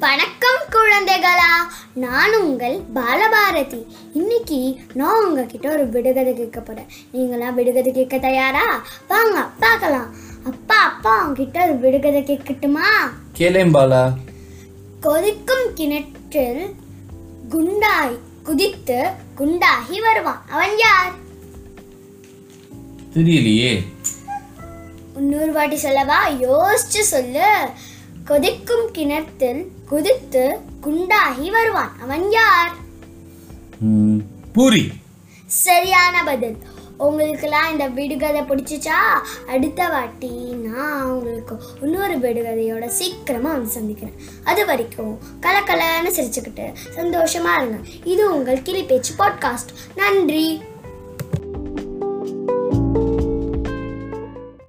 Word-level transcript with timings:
வணக்கம் 0.00 0.60
குழந்தைகளா. 0.70 1.72
நான் 1.94 2.36
உங்கள் 2.40 2.80
பாலபாரதி. 2.94 3.84
இன்னைக்கு 4.12 4.80
நான் 4.94 5.26
உங்ககிட்ட 5.26 5.72
ஒரு 5.72 5.88
விடுகதை 5.88 6.34
கேட்க 6.34 6.60
போறேன். 6.60 6.86
நீங்களாம் 7.12 7.54
விடுகதை 7.54 7.92
கேட்க 7.92 8.18
தயாரா? 8.18 8.84
வாங்க 9.08 9.48
பார்க்கலாம். 9.60 10.14
அப்பா 10.44 10.76
அப்பா 10.76 11.22
உங்ககிட்ட 11.22 11.64
ஒரு 11.64 11.78
விடுகதை 11.78 12.22
கேட்கட்டுமா? 12.22 12.88
கேளேன் 13.38 13.74
பாலா. 13.74 14.12
கொதிக்கும் 15.00 15.74
கிணற்றில் 15.74 16.74
குண்டாய் 17.48 18.18
குதித்து 18.42 19.10
குண்டாகி 19.36 20.00
வருவான். 20.00 20.44
அவன் 20.50 20.78
யார்? 20.78 21.12
தெரியலையே. 23.14 23.80
இன்னொரு 25.16 25.52
வாட்டி 25.52 25.76
சொல்லவா? 25.76 26.30
யோசிச்சு 26.30 27.00
சொல்லு. 27.14 27.48
கொதிக்கும் 28.24 28.90
கிணற்றில் 28.92 29.70
குதித்து 29.88 30.58
குண்டாகி 30.82 31.50
வருவான். 31.50 31.92
அவன் 32.00 32.30
யார்? 32.30 32.74
பூரி. 34.52 34.92
சரியான 35.46 36.24
பதில். 36.24 36.56
உங்களுக்கெல்லாம் 36.96 37.70
இந்த 37.70 37.88
விடுகதை 37.88 38.40
பிடிச்சிச்சா? 38.40 38.98
அடுத்த 39.48 39.88
வாட்டி 39.88 40.28
நான் 40.52 41.04
உங்களுக்கு 41.04 41.60
இன்னொரு 41.82 42.18
விடுகதையோட 42.18 42.86
சீக்கிரமாக 42.86 43.54
வந்து 43.54 43.70
சந்திக்கிறேன். 43.70 44.16
அது 44.44 44.66
வரைக்கும் 44.66 45.18
கலக்கலன்னு 45.40 46.08
சிரிச்சுக்கிட்டு 46.08 46.74
சந்தோஷமா 46.96 47.56
இருங்க. 47.56 47.78
இது 48.04 48.36
உங்கள் 48.36 48.62
கிளி 48.62 48.82
பேச்சு 48.82 49.14
பாட்காஸ்ட் 49.18 49.72
நன்றி. 49.96 50.60